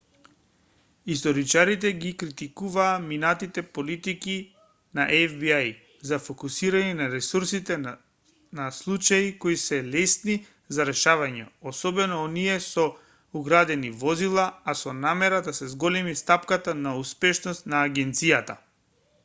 историчарите 1.15 1.89
ги 2.03 2.11
критикуваат 2.21 3.03
минатите 3.09 3.63
политики 3.77 4.37
на 4.99 5.03
фби 5.33 5.51
за 6.11 6.17
фокусирање 6.29 6.95
на 7.01 7.09
ресурсите 7.15 7.77
на 8.61 8.65
случаи 8.77 9.27
кои 9.45 9.57
се 9.65 9.79
лесни 9.97 10.37
за 10.79 10.87
решавање 10.91 11.45
особено 11.73 12.17
оние 12.29 12.55
со 12.69 12.85
украдени 13.41 13.91
возила 14.05 14.47
а 14.73 14.75
со 14.81 14.95
намера 15.03 15.43
да 15.49 15.53
се 15.59 15.69
зголеми 15.75 16.17
стапката 16.23 16.75
на 16.83 16.95
успешност 17.05 17.71
на 17.75 17.83
агенцијата 17.91 18.57